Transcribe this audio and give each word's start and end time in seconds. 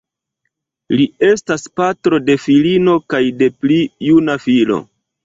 Li 0.93 1.03
estas 1.27 1.65
patro 1.79 2.19
de 2.29 2.37
filino 2.45 2.97
kaj 3.15 3.21
de 3.43 3.51
pli 3.61 3.79
juna 4.09 4.37
filo. 4.49 4.81